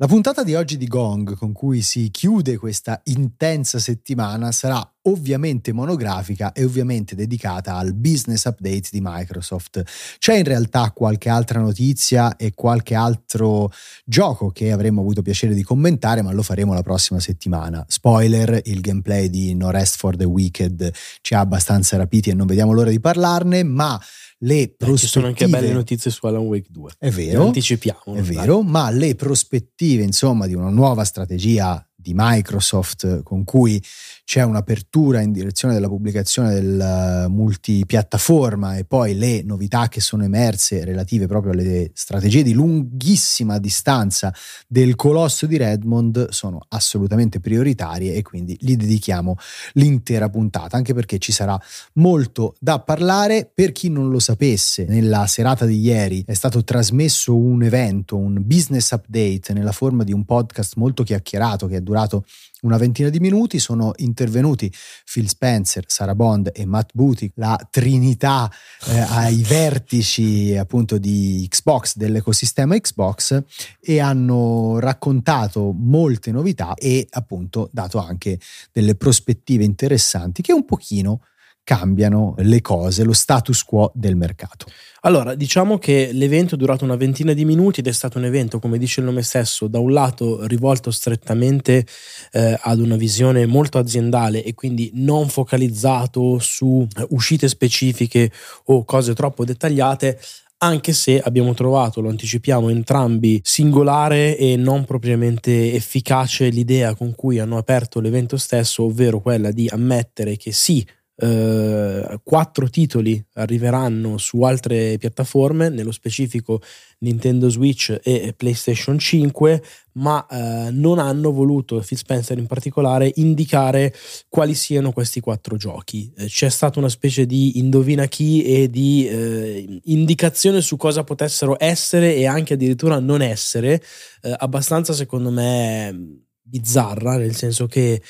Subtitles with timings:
[0.00, 5.74] La puntata di oggi di Gong, con cui si chiude questa intensa settimana, sarà ovviamente
[5.74, 9.82] monografica e ovviamente dedicata al business update di Microsoft.
[10.16, 13.70] C'è in realtà qualche altra notizia e qualche altro
[14.06, 17.84] gioco che avremmo avuto piacere di commentare, ma lo faremo la prossima settimana.
[17.86, 22.46] Spoiler, il gameplay di No Rest for the Wicked ci ha abbastanza rapiti e non
[22.46, 24.00] vediamo l'ora di parlarne, ma
[24.42, 24.96] le prospettive...
[24.96, 26.92] Ci sono anche belle notizie su Alan Wake 2.
[26.98, 27.46] È vero.
[27.46, 28.14] anticipiamo.
[28.14, 33.82] È vero, ma le prospettive, insomma, di una nuova strategia di Microsoft con cui
[34.30, 40.22] c'è un'apertura in direzione della pubblicazione del eh, multipiattaforma e poi le novità che sono
[40.22, 44.32] emerse relative proprio alle strategie di lunghissima distanza
[44.68, 49.34] del colosso di Redmond sono assolutamente prioritarie e quindi gli dedichiamo
[49.72, 51.60] l'intera puntata anche perché ci sarà
[51.94, 53.50] molto da parlare.
[53.52, 58.40] Per chi non lo sapesse nella serata di ieri è stato trasmesso un evento un
[58.44, 62.24] business update nella forma di un podcast molto chiacchierato che è durato
[62.62, 64.72] una ventina di minuti, sono intervenuti
[65.04, 68.50] Phil Spencer, Sarah Bond e Matt Booty, la trinità
[68.86, 73.42] eh, ai vertici appunto di Xbox, dell'ecosistema Xbox
[73.80, 78.38] e hanno raccontato molte novità e appunto dato anche
[78.72, 81.22] delle prospettive interessanti che un pochino
[81.70, 84.66] cambiano le cose, lo status quo del mercato.
[85.02, 88.58] Allora, diciamo che l'evento è durato una ventina di minuti ed è stato un evento,
[88.58, 91.86] come dice il nome stesso, da un lato rivolto strettamente
[92.32, 98.32] eh, ad una visione molto aziendale e quindi non focalizzato su uscite specifiche
[98.64, 100.18] o cose troppo dettagliate,
[100.62, 107.38] anche se abbiamo trovato, lo anticipiamo entrambi, singolare e non propriamente efficace l'idea con cui
[107.38, 110.84] hanno aperto l'evento stesso, ovvero quella di ammettere che sì,
[111.22, 116.62] Uh, quattro titoli arriveranno su altre piattaforme, nello specifico
[117.00, 119.62] Nintendo Switch e PlayStation 5,
[119.94, 123.94] ma uh, non hanno voluto, Phil Spencer in particolare, indicare
[124.30, 126.10] quali siano questi quattro giochi.
[126.16, 132.14] Uh, c'è stata una specie di indovina chi e di indicazione su cosa potessero essere
[132.14, 133.82] e anche addirittura non essere,
[134.22, 138.00] abbastanza secondo me bizzarra, nel senso che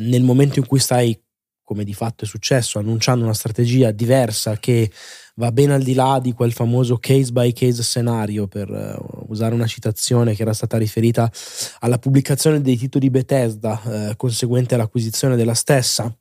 [0.00, 1.18] nel momento in cui stai
[1.64, 4.90] come di fatto è successo, annunciando una strategia diversa che
[5.36, 9.54] va ben al di là di quel famoso case by case scenario, per uh, usare
[9.54, 11.30] una citazione che era stata riferita
[11.78, 16.14] alla pubblicazione dei titoli Bethesda uh, conseguente all'acquisizione della stessa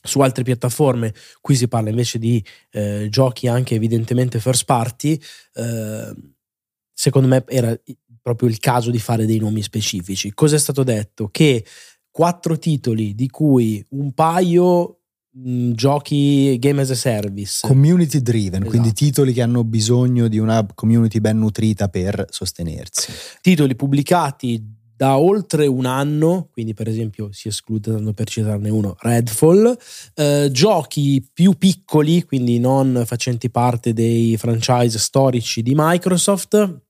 [0.00, 5.20] su altre piattaforme, qui si parla invece di uh, giochi anche evidentemente first party,
[6.92, 7.76] secondo me era
[8.22, 10.32] proprio il caso di fare dei nomi specifici.
[10.32, 11.28] Cosa è stato detto?
[11.28, 11.64] Che
[12.18, 17.64] quattro titoli, di cui un paio mh, mm, giochi game as a service.
[17.64, 18.70] Community driven, esatto.
[18.70, 23.12] quindi titoli che hanno bisogno di una community ben nutrita per sostenersi.
[23.40, 24.60] Titoli pubblicati
[24.96, 29.78] da oltre un anno, quindi per esempio si esclude, tanto per citarne uno, Redfall,
[30.14, 36.87] eh, giochi più piccoli, quindi non facenti parte dei franchise storici di Microsoft,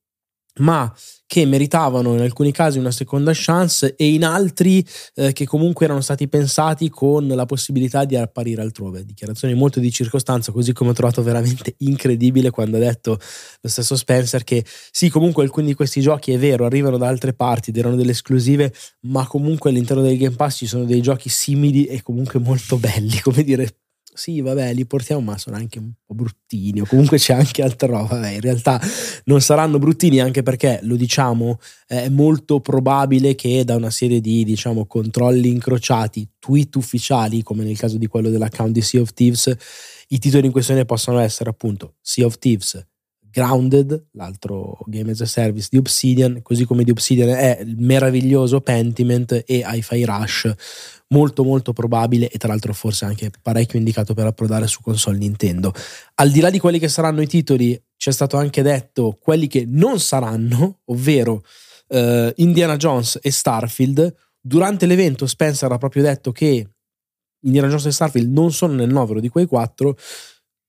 [0.58, 0.92] ma
[1.28, 4.84] che meritavano in alcuni casi una seconda chance e in altri
[5.14, 9.04] eh, che comunque erano stati pensati con la possibilità di apparire altrove.
[9.04, 13.18] Dichiarazioni molto di circostanza, così come ho trovato veramente incredibile quando ha detto
[13.60, 17.34] lo stesso Spencer che sì, comunque alcuni di questi giochi è vero, arrivano da altre
[17.34, 18.72] parti ed erano delle esclusive,
[19.02, 23.20] ma comunque all'interno del Game Pass ci sono dei giochi simili e comunque molto belli,
[23.22, 23.76] come dire
[24.18, 26.80] sì, vabbè, li portiamo, ma sono anche un po' bruttini.
[26.80, 28.16] O comunque c'è anche altra roba.
[28.16, 28.80] Vabbè, in realtà
[29.24, 34.44] non saranno bruttini anche perché, lo diciamo, è molto probabile che da una serie di,
[34.44, 39.54] diciamo, controlli incrociati, tweet ufficiali, come nel caso di quello dell'account di Sea of Thieves,
[40.08, 42.87] i titoli in questione possano essere appunto Sea of Thieves,
[43.30, 48.60] Grounded, l'altro game as a service di Obsidian, così come di Obsidian è il meraviglioso
[48.60, 50.52] Pentiment e Hi-Fi Rush,
[51.08, 55.72] molto molto probabile e tra l'altro forse anche parecchio indicato per approdare su console Nintendo.
[56.14, 59.64] Al di là di quelli che saranno i titoli, c'è stato anche detto quelli che
[59.66, 61.42] non saranno, ovvero
[61.88, 64.14] uh, Indiana Jones e Starfield.
[64.40, 66.66] Durante l'evento Spencer ha proprio detto che
[67.40, 69.96] Indiana Jones e Starfield non sono nel novero di quei quattro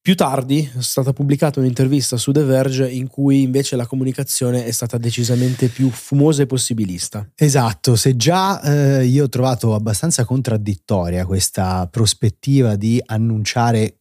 [0.10, 4.72] più tardi è stata pubblicata un'intervista su The Verge in cui invece la comunicazione è
[4.72, 7.30] stata decisamente più fumosa e possibilista.
[7.36, 14.00] Esatto, se già eh, io ho trovato abbastanza contraddittoria questa prospettiva di annunciare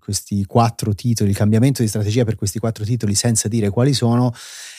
[0.00, 4.34] questi quattro titoli, il cambiamento di strategia per questi quattro titoli senza dire quali sono,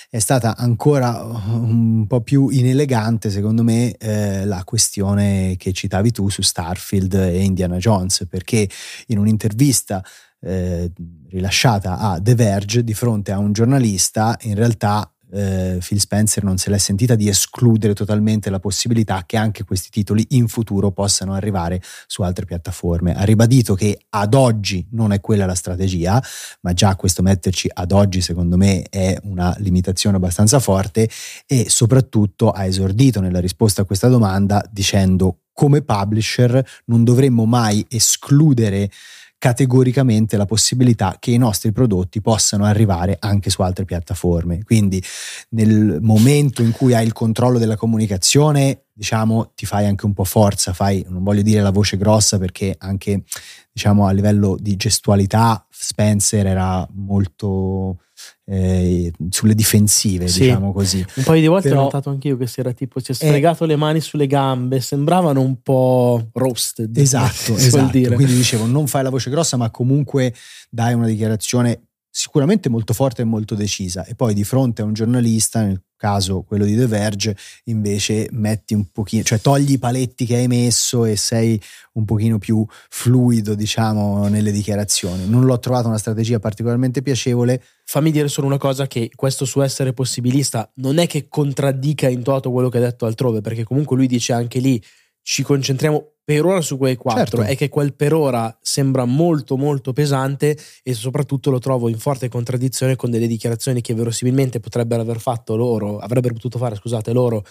[0.10, 6.30] è stata ancora un po' più inelegante, secondo me, eh, la questione che citavi tu
[6.30, 8.70] su Starfield e Indiana Jones, perché
[9.08, 10.04] in un'intervista
[10.46, 10.92] eh,
[11.30, 16.58] rilasciata a The Verge di fronte a un giornalista, in realtà eh, Phil Spencer non
[16.58, 21.34] se l'è sentita di escludere totalmente la possibilità che anche questi titoli in futuro possano
[21.34, 23.14] arrivare su altre piattaforme.
[23.14, 26.22] Ha ribadito che ad oggi non è quella la strategia,
[26.62, 31.10] ma già questo metterci ad oggi secondo me è una limitazione abbastanza forte
[31.46, 37.86] e soprattutto ha esordito nella risposta a questa domanda dicendo come publisher non dovremmo mai
[37.90, 38.92] escludere
[39.38, 44.64] categoricamente la possibilità che i nostri prodotti possano arrivare anche su altre piattaforme.
[44.64, 45.02] Quindi
[45.50, 50.24] nel momento in cui hai il controllo della comunicazione, diciamo, ti fai anche un po'
[50.24, 53.24] forza, fai, non voglio dire la voce grossa perché anche
[53.72, 58.00] diciamo a livello di gestualità Spencer era molto
[58.48, 60.42] eh, sulle difensive, sì.
[60.42, 61.06] diciamo così.
[61.16, 63.64] Un paio di volte Però, ho notato anch'io che si era tipo, si è sfregato
[63.64, 66.96] eh, le mani sulle gambe, sembravano un po' roasted.
[66.98, 67.92] Esatto, esatto.
[67.92, 68.16] Dire.
[68.16, 70.34] Quindi dicevo, non fai la voce grossa, ma comunque
[70.70, 74.06] dai una dichiarazione sicuramente molto forte e molto decisa.
[74.06, 78.74] E poi di fronte a un giornalista, nel caso quello di The Verge, invece metti
[78.74, 81.60] un pochino, cioè togli i paletti che hai messo e sei
[81.94, 85.28] un pochino più fluido, diciamo, nelle dichiarazioni.
[85.28, 87.62] Non l'ho trovato una strategia particolarmente piacevole.
[87.88, 92.24] Fammi dire solo una cosa che questo suo essere possibilista non è che contraddica in
[92.24, 94.82] toto quello che ha detto altrove, perché comunque lui dice anche lì
[95.22, 97.52] ci concentriamo per ora su quei quattro, certo.
[97.52, 102.30] è che quel per ora sembra molto molto pesante e soprattutto lo trovo in forte
[102.30, 107.46] contraddizione con delle dichiarazioni che verosimilmente potrebbero aver fatto loro, avrebbero potuto fare, scusate, loro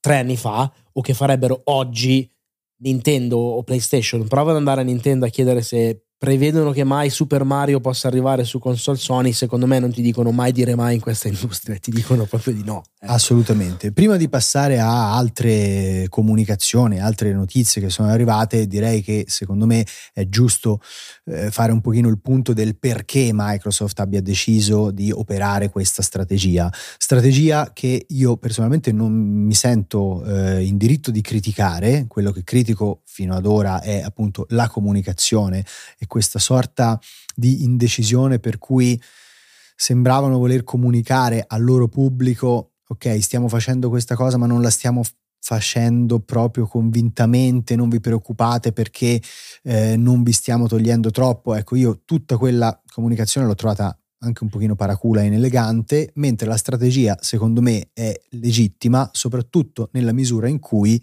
[0.00, 2.30] tre anni fa o che farebbero oggi
[2.82, 4.28] Nintendo o PlayStation.
[4.28, 8.44] Prova ad andare a Nintendo a chiedere se prevedono che mai Super Mario possa arrivare
[8.44, 11.90] su console Sony, secondo me non ti dicono mai dire mai in questa industria, ti
[11.90, 12.82] dicono proprio di no.
[12.98, 13.06] Eh.
[13.08, 13.92] Assolutamente.
[13.92, 19.84] Prima di passare a altre comunicazioni, altre notizie che sono arrivate, direi che secondo me
[20.14, 20.80] è giusto
[21.26, 26.70] eh, fare un pochino il punto del perché Microsoft abbia deciso di operare questa strategia.
[26.98, 33.02] Strategia che io personalmente non mi sento eh, in diritto di criticare, quello che critico
[33.04, 35.64] fino ad ora è appunto la comunicazione
[35.98, 37.00] e questa sorta
[37.34, 39.00] di indecisione per cui
[39.76, 45.02] sembravano voler comunicare al loro pubblico ok stiamo facendo questa cosa ma non la stiamo
[45.44, 49.20] facendo proprio convintamente, non vi preoccupate perché
[49.62, 51.54] eh, non vi stiamo togliendo troppo.
[51.54, 56.56] Ecco, io tutta quella comunicazione l'ho trovata anche un pochino paracula e inelegante, mentre la
[56.56, 60.98] strategia secondo me è legittima, soprattutto nella misura in cui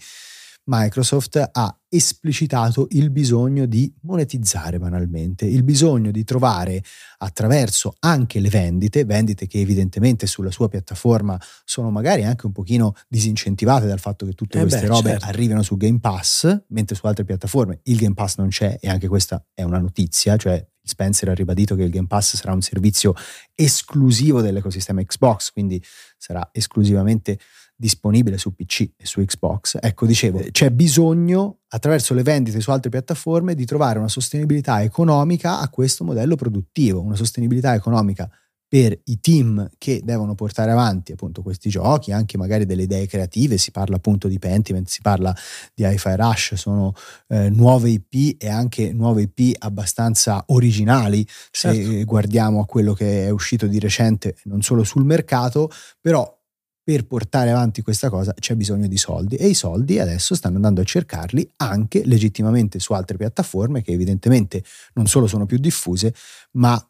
[0.66, 6.84] Microsoft ha esplicitato il bisogno di monetizzare banalmente, il bisogno di trovare
[7.18, 12.94] attraverso anche le vendite, vendite che evidentemente sulla sua piattaforma sono magari anche un pochino
[13.10, 15.26] disincentivate dal fatto che tutte eh queste beh, robe certo.
[15.26, 19.08] arrivino su Game Pass, mentre su altre piattaforme il Game Pass non c'è e anche
[19.08, 23.14] questa è una notizia, cioè Spencer ha ribadito che il Game Pass sarà un servizio
[23.54, 25.82] esclusivo dell'ecosistema Xbox, quindi
[26.18, 27.38] sarà esclusivamente
[27.82, 29.80] disponibile su PC e su Xbox.
[29.82, 35.60] Ecco, dicevo, c'è bisogno attraverso le vendite su altre piattaforme di trovare una sostenibilità economica
[35.60, 38.30] a questo modello produttivo, una sostenibilità economica
[38.68, 43.58] per i team che devono portare avanti appunto questi giochi, anche magari delle idee creative,
[43.58, 45.36] si parla appunto di Pentiment, si parla
[45.74, 46.94] di Hi-Fi Rush, sono
[47.30, 51.82] eh, nuove IP e anche nuove IP abbastanza originali certo.
[51.82, 55.70] se guardiamo a quello che è uscito di recente non solo sul mercato,
[56.00, 56.41] però
[56.84, 60.82] per portare avanti questa cosa c'è bisogno di soldi e i soldi adesso stanno andando
[60.82, 66.14] a cercarli anche legittimamente su altre piattaforme che evidentemente non solo sono più diffuse,
[66.54, 66.84] ma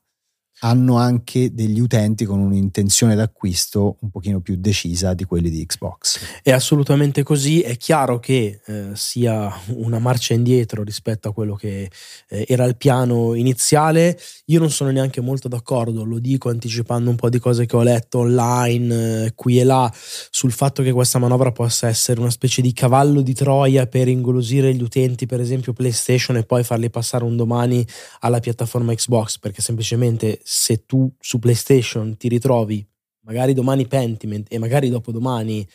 [0.64, 6.20] hanno anche degli utenti con un'intenzione d'acquisto un pochino più decisa di quelli di Xbox.
[6.44, 11.90] È assolutamente così, è chiaro che eh, sia una marcia indietro rispetto a quello che
[12.30, 17.16] eh, era il piano iniziale, io non sono neanche molto d'accordo, lo dico anticipando un
[17.16, 21.18] po' di cose che ho letto online eh, qui e là sul fatto che questa
[21.18, 25.74] manovra possa essere una specie di cavallo di Troia per ingolosire gli utenti, per esempio
[25.74, 27.86] PlayStation e poi farli passare un domani
[28.20, 32.86] alla piattaforma Xbox, perché semplicemente se tu su PlayStation ti ritrovi
[33.22, 35.66] magari domani Pentiment e magari dopodomani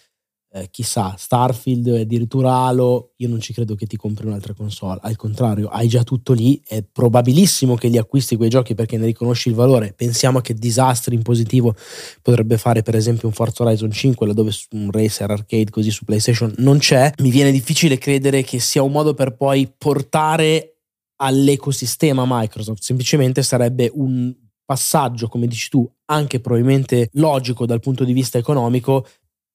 [0.52, 5.00] eh, chissà Starfield e addirittura Halo, io non ci credo che ti compri un'altra console,
[5.02, 9.06] al contrario hai già tutto lì, è probabilissimo che li acquisti quei giochi perché ne
[9.06, 11.75] riconosci il valore, pensiamo a che disastri in positivo
[12.21, 16.52] potrebbe fare per esempio un Forza Horizon 5 laddove un racer arcade così su PlayStation
[16.59, 20.73] non c'è, mi viene difficile credere che sia un modo per poi portare
[21.16, 28.12] all'ecosistema Microsoft, semplicemente sarebbe un passaggio, come dici tu, anche probabilmente logico dal punto di
[28.12, 29.06] vista economico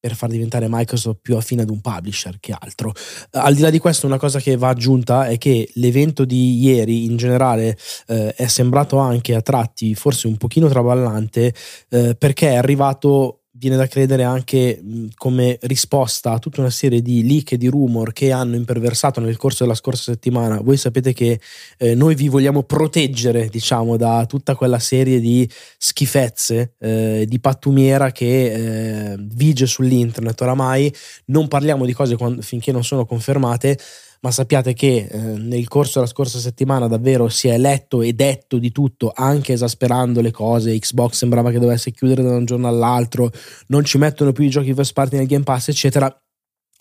[0.02, 2.92] per far diventare Microsoft più affine ad un publisher che altro.
[3.30, 7.04] Al di là di questo, una cosa che va aggiunta è che l'evento di ieri
[7.04, 7.78] in generale
[8.08, 11.54] eh, è sembrato anche a tratti forse un pochino traballante
[11.88, 14.82] eh, perché è arrivato viene da credere anche
[15.14, 19.36] come risposta a tutta una serie di leak e di rumor che hanno imperversato nel
[19.36, 20.60] corso della scorsa settimana.
[20.60, 21.38] Voi sapete che
[21.78, 28.10] eh, noi vi vogliamo proteggere, diciamo, da tutta quella serie di schifezze, eh, di pattumiera
[28.10, 30.92] che eh, vige sull'internet oramai.
[31.26, 33.78] Non parliamo di cose quando, finché non sono confermate
[34.22, 38.58] ma sappiate che eh, nel corso della scorsa settimana davvero si è letto e detto
[38.58, 40.78] di tutto, anche esasperando le cose.
[40.78, 43.30] Xbox sembrava che dovesse chiudere da un giorno all'altro,
[43.68, 46.14] non ci mettono più i giochi first party nel Game Pass, eccetera.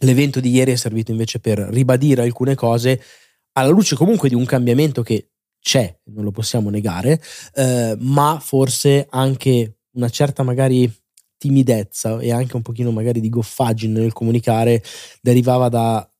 [0.03, 3.01] L'evento di ieri è servito invece per ribadire alcune cose
[3.53, 7.21] alla luce comunque di un cambiamento che c'è, non lo possiamo negare,
[7.55, 10.91] eh, ma forse anche una certa magari
[11.37, 14.83] timidezza e anche un pochino magari di goffaggine nel comunicare
[15.21, 16.10] derivava da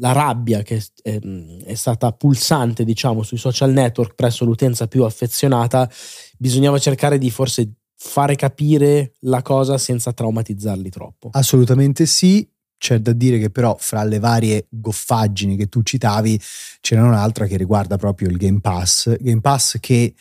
[0.00, 5.88] la rabbia che è, è, stata pulsante, diciamo, sui social network presso l'utenza più affezionata,
[6.36, 11.28] bisognava cercare di forse fare capire la cosa senza traumatizzarli troppo.
[11.32, 12.48] Assolutamente sì.
[12.80, 16.40] C'è da dire che però fra le varie goffaggini che tu citavi
[16.80, 19.14] c'era un'altra che riguarda proprio il Game Pass.
[19.18, 20.14] Game Pass che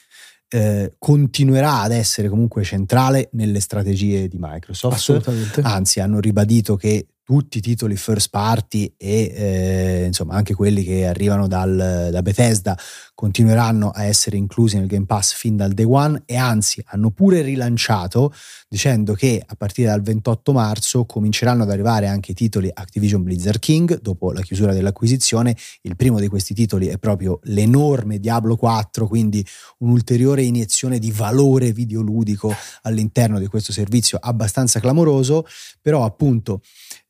[0.50, 4.96] eh, continuerà ad essere comunque centrale nelle strategie di Microsoft.
[4.96, 5.62] Assolutamente.
[5.62, 11.06] Anzi, hanno ribadito che tutti i titoli first party e eh, insomma anche quelli che
[11.06, 12.76] arrivano dal, da Bethesda
[13.14, 17.42] continueranno a essere inclusi nel Game Pass fin dal day one e anzi hanno pure
[17.42, 18.34] rilanciato
[18.68, 23.60] dicendo che a partire dal 28 marzo cominceranno ad arrivare anche i titoli Activision Blizzard
[23.60, 25.56] King dopo la chiusura dell'acquisizione.
[25.82, 29.46] Il primo di questi titoli è proprio l'enorme Diablo 4, quindi
[29.80, 35.46] un'ulteriore iniezione di valore videoludico all'interno di questo servizio abbastanza clamoroso,
[35.80, 36.62] però appunto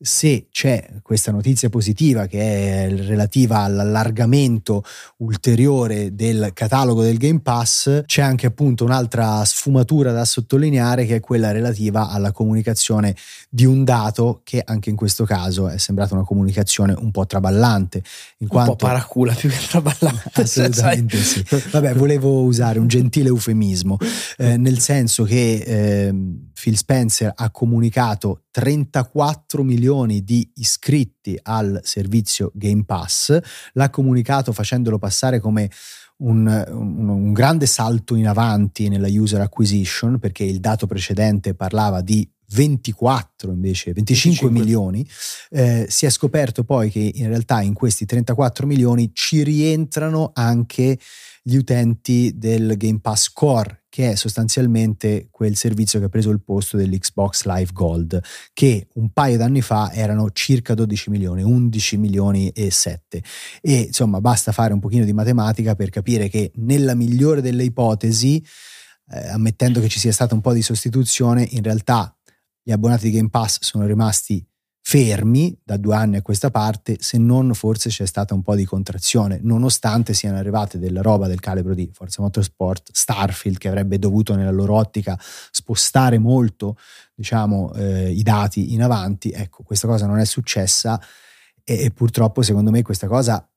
[0.01, 4.81] se c'è questa notizia positiva che è relativa all'allargamento
[5.17, 11.19] ulteriore del catalogo del Game Pass, c'è anche appunto un'altra sfumatura da sottolineare che è
[11.19, 13.13] quella relativa alla comunicazione
[13.49, 18.01] di un dato che anche in questo caso è sembrata una comunicazione un po' traballante.
[18.37, 18.71] In quanto...
[18.71, 20.31] Un po' paracula più che traballante.
[20.41, 21.43] Assolutamente sì.
[21.71, 23.97] Vabbè, volevo usare un gentile eufemismo,
[24.37, 26.13] eh, nel senso che eh,
[26.53, 29.87] Phil Spencer ha comunicato 34 milioni
[30.23, 33.37] di iscritti al servizio Game Pass,
[33.73, 35.69] l'ha comunicato facendolo passare come
[36.17, 42.01] un, un, un, grande salto in avanti nella user acquisition perché il dato precedente parlava
[42.01, 44.49] di 24 invece 25, 25.
[44.49, 45.07] milioni
[45.51, 50.97] eh, si è scoperto poi che in realtà in questi 34 milioni ci rientrano anche
[51.43, 56.41] gli utenti del Game Pass Core, che è sostanzialmente quel servizio che ha preso il
[56.41, 58.21] posto dell'Xbox Live Gold,
[58.53, 63.23] che un paio d'anni fa erano circa 12 milioni, 11 milioni e 7.
[63.61, 68.43] E insomma, basta fare un pochino di matematica per capire che nella migliore delle ipotesi,
[69.11, 72.15] eh, ammettendo che ci sia stata un po' di sostituzione, in realtà
[72.61, 74.45] gli abbonati di Game Pass sono rimasti
[74.81, 78.65] fermi da due anni a questa parte, se non forse c'è stata un po' di
[78.65, 84.35] contrazione, nonostante siano arrivate della roba del calibro di Forza Motorsport, Starfield, che avrebbe dovuto
[84.35, 85.19] nella loro ottica
[85.51, 86.77] spostare molto
[87.13, 89.31] diciamo, eh, i dati in avanti.
[89.31, 90.99] Ecco, questa cosa non è successa
[91.63, 93.47] e, e purtroppo secondo me questa cosa...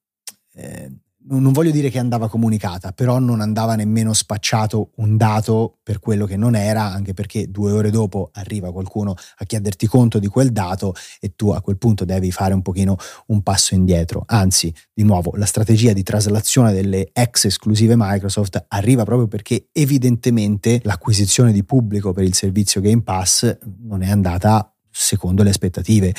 [0.55, 0.93] Eh,
[1.29, 6.26] non voglio dire che andava comunicata, però non andava nemmeno spacciato un dato per quello
[6.26, 10.50] che non era, anche perché due ore dopo arriva qualcuno a chiederti conto di quel
[10.50, 14.25] dato e tu a quel punto devi fare un pochino un passo indietro.
[14.26, 20.81] Anzi, di nuovo, la strategia di traslazione delle ex esclusive Microsoft arriva proprio perché evidentemente
[20.83, 26.14] l'acquisizione di pubblico per il servizio Game Pass non è andata secondo le aspettative.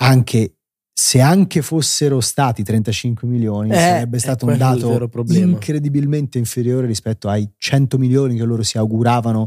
[0.00, 0.57] Anche
[1.00, 7.48] se anche fossero stati 35 milioni, eh, sarebbe stato un dato incredibilmente inferiore rispetto ai
[7.56, 9.46] 100 milioni che loro si auguravano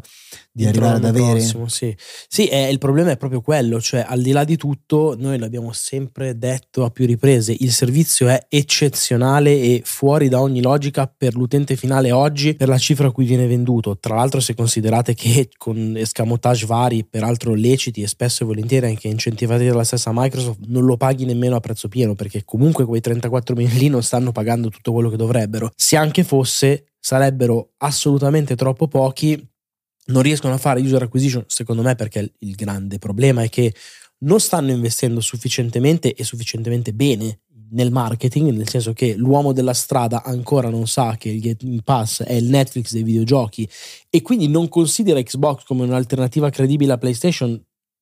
[0.50, 1.40] di arrivare ad avere.
[1.40, 1.94] Prossimo, sì,
[2.30, 5.74] sì è, il problema è proprio quello, cioè al di là di tutto, noi l'abbiamo
[5.74, 11.36] sempre detto a più riprese, il servizio è eccezionale e fuori da ogni logica per
[11.36, 13.98] l'utente finale oggi, per la cifra a cui viene venduto.
[13.98, 19.10] Tra l'altro se considerate che con escamotage vari, peraltro leciti e spesso e volentieri anche
[19.10, 23.02] incentivati dalla stessa Microsoft, non lo paghi nemmeno nemmeno a prezzo pieno perché comunque quei
[23.02, 25.72] 34 milioni lì non stanno pagando tutto quello che dovrebbero.
[25.76, 29.50] Se anche fosse, sarebbero assolutamente troppo pochi.
[30.04, 33.74] Non riescono a fare user acquisition, secondo me, perché il grande problema è che
[34.20, 37.40] non stanno investendo sufficientemente e sufficientemente bene
[37.72, 42.24] nel marketing, nel senso che l'uomo della strada ancora non sa che il Game Pass
[42.24, 43.68] è il Netflix dei videogiochi
[44.10, 47.62] e quindi non considera Xbox come un'alternativa credibile a PlayStation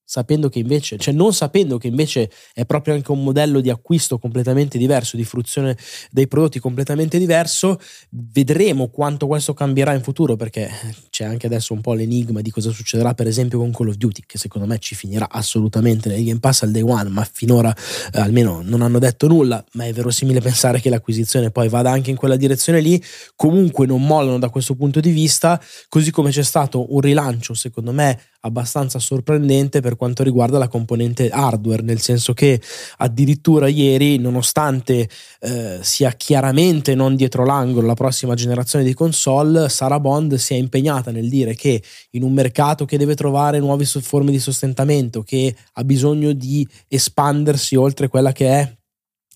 [0.09, 4.17] sapendo che invece, cioè non sapendo che invece è proprio anche un modello di acquisto
[4.17, 5.77] completamente diverso, di fruizione
[6.09, 10.67] dei prodotti completamente diverso, vedremo quanto questo cambierà in futuro perché
[11.11, 14.23] c'è anche adesso un po' l'enigma di cosa succederà per esempio con Call of Duty
[14.25, 17.71] che secondo me ci finirà assolutamente nel Game Pass al day one, ma finora
[18.11, 22.09] eh, almeno non hanno detto nulla, ma è verosimile pensare che l'acquisizione poi vada anche
[22.09, 22.99] in quella direzione lì,
[23.35, 27.91] comunque non mollano da questo punto di vista, così come c'è stato un rilancio secondo
[27.91, 32.61] me abbastanza sorprendente per quanto riguarda la componente hardware, nel senso che
[32.97, 35.09] addirittura ieri, nonostante
[35.41, 40.57] eh, sia chiaramente non dietro l'angolo la prossima generazione di console, Sarah Bond si è
[40.57, 41.81] impegnata nel dire che
[42.11, 47.75] in un mercato che deve trovare nuove forme di sostentamento, che ha bisogno di espandersi
[47.75, 48.77] oltre quella che è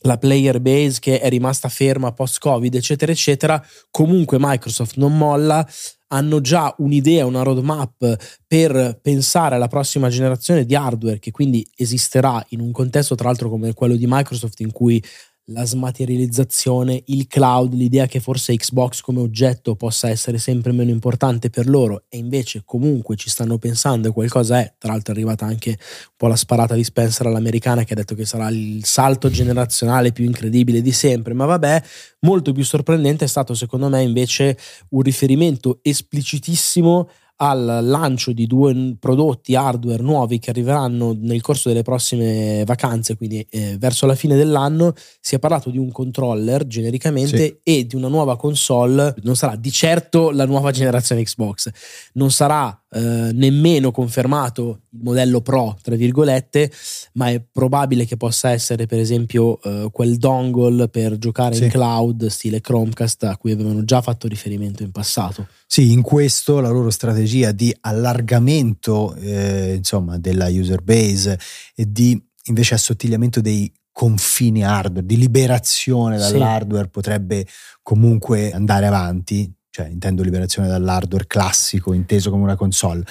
[0.04, 5.66] la player base che è rimasta ferma post-Covid, eccetera, eccetera, comunque Microsoft non molla,
[6.14, 8.16] hanno già un'idea, una roadmap
[8.48, 13.50] per pensare alla prossima generazione di hardware che quindi esisterà in un contesto tra l'altro
[13.50, 15.04] come quello di Microsoft in cui
[15.48, 21.50] la smaterializzazione, il cloud, l'idea che forse Xbox come oggetto possa essere sempre meno importante
[21.50, 25.46] per loro e invece comunque ci stanno pensando e qualcosa è, tra l'altro è arrivata
[25.46, 29.30] anche un po' la sparata di Spencer all'americana che ha detto che sarà il salto
[29.30, 31.84] generazionale più incredibile di sempre, ma vabbè,
[32.22, 34.58] molto più sorprendente è stato secondo me invece
[34.90, 41.82] un riferimento esplicitissimo al lancio di due prodotti hardware nuovi che arriveranno nel corso delle
[41.82, 47.38] prossime vacanze, quindi eh, verso la fine dell'anno, si è parlato di un controller genericamente
[47.38, 47.58] sì.
[47.64, 49.16] e di una nuova console.
[49.24, 51.70] Non sarà di certo la nuova generazione Xbox,
[52.14, 56.72] non sarà eh, nemmeno confermato il modello Pro, tra virgolette,
[57.14, 61.64] ma è probabile che possa essere per esempio eh, quel dongle per giocare sì.
[61.64, 65.48] in cloud stile Chromecast a cui avevano già fatto riferimento in passato.
[65.66, 71.40] Sì, in questo la loro strategia di allargamento eh, insomma, della user base
[71.76, 76.90] e di invece assottigliamento dei confini hardware, di liberazione dall'hardware sì.
[76.90, 77.46] potrebbe
[77.82, 83.04] comunque andare avanti cioè intendo liberazione dall'hardware classico inteso come una console,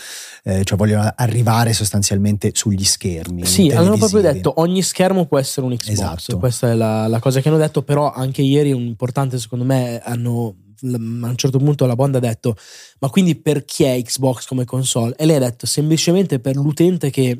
[0.44, 3.44] eh, cioè vogliono arrivare sostanzialmente sugli schermi.
[3.44, 6.38] Sì, hanno proprio detto ogni schermo può essere un Xbox, esatto.
[6.38, 10.00] questa è la, la, cosa che hanno detto, però anche ieri un importante secondo me
[10.04, 10.96] hanno a
[11.28, 12.56] un certo punto la Bond ha detto
[12.98, 15.14] ma quindi perché Xbox come console?
[15.16, 17.38] E lei ha detto semplicemente per l'utente che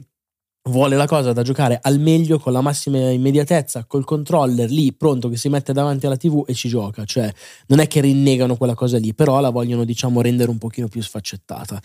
[0.65, 5.29] vuole la cosa da giocare al meglio con la massima immediatezza, col controller lì pronto
[5.29, 7.33] che si mette davanti alla TV e ci gioca, cioè
[7.67, 11.03] non è che rinnegano quella cosa lì, però la vogliono diciamo rendere un pochino più
[11.03, 11.81] sfaccettata.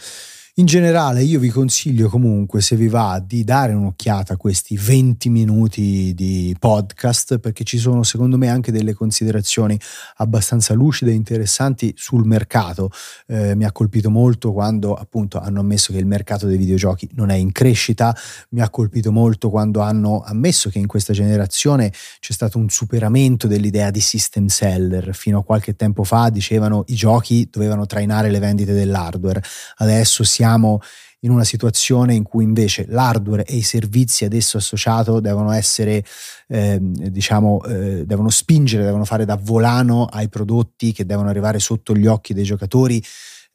[0.59, 5.29] In generale io vi consiglio comunque se vi va di dare un'occhiata a questi 20
[5.29, 9.79] minuti di podcast perché ci sono secondo me anche delle considerazioni
[10.15, 12.89] abbastanza lucide e interessanti sul mercato.
[13.27, 17.29] Eh, mi ha colpito molto quando appunto hanno ammesso che il mercato dei videogiochi non
[17.29, 18.17] è in crescita,
[18.49, 23.45] mi ha colpito molto quando hanno ammesso che in questa generazione c'è stato un superamento
[23.45, 25.13] dell'idea di system seller.
[25.13, 29.43] Fino a qualche tempo fa dicevano i giochi dovevano trainare le vendite dell'hardware,
[29.75, 30.79] adesso siamo siamo
[31.21, 36.03] in una situazione in cui invece l'hardware e i servizi ad esso associato devono essere,
[36.47, 41.93] eh, diciamo, eh, devono spingere, devono fare da volano ai prodotti che devono arrivare sotto
[41.93, 43.03] gli occhi dei giocatori.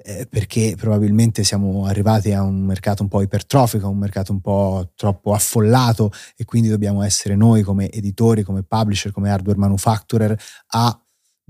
[0.04, 4.90] Eh, perché probabilmente siamo arrivati a un mercato un po' ipertrofico, un mercato un po'
[4.96, 10.36] troppo affollato e quindi dobbiamo essere noi come editori, come publisher, come hardware manufacturer
[10.70, 11.01] a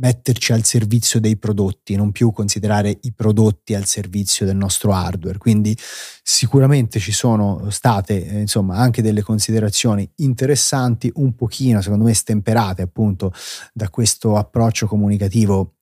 [0.02, 5.38] metterci al servizio dei prodotti, non più considerare i prodotti al servizio del nostro hardware.
[5.38, 5.76] Quindi
[6.22, 12.82] sicuramente ci sono state eh, insomma anche delle considerazioni interessanti, un pochino secondo me stemperate
[12.82, 13.32] appunto
[13.72, 15.76] da questo approccio comunicativo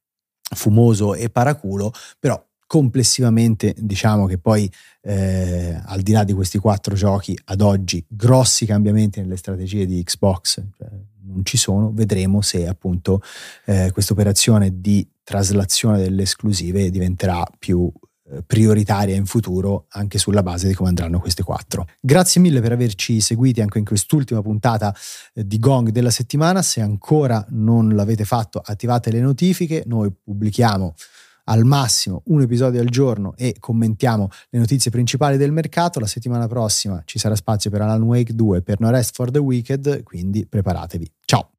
[0.54, 4.70] fumoso e paraculo, però complessivamente diciamo che poi
[5.02, 10.00] eh, al di là di questi quattro giochi ad oggi grossi cambiamenti nelle strategie di
[10.04, 10.88] Xbox cioè,
[11.30, 13.22] non ci sono, vedremo se appunto
[13.66, 17.90] eh, questa operazione di traslazione delle esclusive diventerà più
[18.32, 21.86] eh, prioritaria in futuro anche sulla base di come andranno queste quattro.
[22.00, 24.94] Grazie mille per averci seguiti anche in quest'ultima puntata
[25.34, 26.62] eh, di Gong della settimana.
[26.62, 29.82] Se ancora non l'avete fatto, attivate le notifiche.
[29.86, 30.94] Noi pubblichiamo
[31.50, 36.00] al massimo un episodio al giorno e commentiamo le notizie principali del mercato.
[36.00, 39.38] La settimana prossima ci sarà spazio per Alan Wake 2 per No Rest for the
[39.38, 41.12] Wicked, quindi preparatevi.
[41.24, 41.50] Ciao!